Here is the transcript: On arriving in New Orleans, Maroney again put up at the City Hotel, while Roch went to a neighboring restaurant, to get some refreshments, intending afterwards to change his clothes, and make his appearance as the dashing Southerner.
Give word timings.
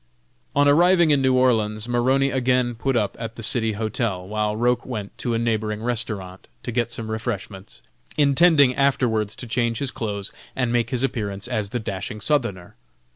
On 0.55 0.67
arriving 0.67 1.11
in 1.11 1.21
New 1.21 1.35
Orleans, 1.35 1.87
Maroney 1.87 2.31
again 2.31 2.73
put 2.73 2.95
up 2.95 3.15
at 3.19 3.35
the 3.35 3.43
City 3.43 3.73
Hotel, 3.73 4.27
while 4.27 4.55
Roch 4.55 4.83
went 4.83 5.15
to 5.19 5.35
a 5.35 5.37
neighboring 5.37 5.83
restaurant, 5.83 6.47
to 6.63 6.71
get 6.71 6.89
some 6.89 7.11
refreshments, 7.11 7.83
intending 8.17 8.75
afterwards 8.75 9.35
to 9.35 9.45
change 9.47 9.77
his 9.77 9.91
clothes, 9.91 10.31
and 10.55 10.71
make 10.71 10.89
his 10.89 11.03
appearance 11.03 11.47
as 11.47 11.69
the 11.69 11.79
dashing 11.79 12.19
Southerner. 12.19 12.75